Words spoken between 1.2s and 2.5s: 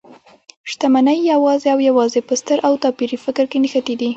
يوازې او يوازې په